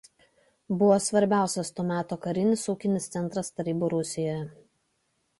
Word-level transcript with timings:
Buvo 0.77 0.93
svarbiausias 1.07 1.69
to 1.79 1.85
meto 1.91 2.17
karinis 2.23 2.63
ūkinis 2.73 3.07
centras 3.17 3.53
Tarybų 3.59 3.91
Rusijoje. 3.95 4.39